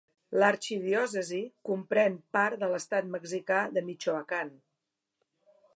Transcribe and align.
L'arxidiòcesi 0.43 1.41
comprèn 1.69 2.15
part 2.39 2.59
de 2.63 2.71
l'estat 2.73 3.13
mexicà 3.17 3.61
de 3.77 3.85
Michoacán. 3.91 4.53